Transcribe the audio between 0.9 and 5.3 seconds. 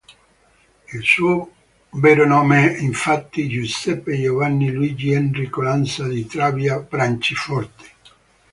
Il suo vero nome è infatti Giuseppe Giovanni Luigi